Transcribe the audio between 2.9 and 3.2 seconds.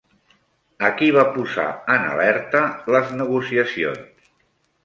les